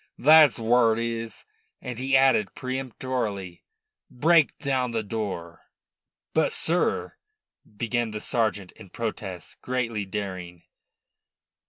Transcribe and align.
"That's 0.17 0.57
wharrit 0.57 0.97
is." 0.97 1.45
And 1.79 1.99
he 1.99 2.17
added 2.17 2.55
peremptorily: 2.55 3.61
"Break 4.09 4.57
down 4.57 4.89
the 4.89 5.03
door." 5.03 5.61
"But, 6.33 6.53
sir," 6.53 7.17
began 7.77 8.09
the 8.09 8.19
sergeant 8.19 8.71
in 8.71 8.89
protest, 8.89 9.61
greatly 9.61 10.05
daring. 10.05 10.63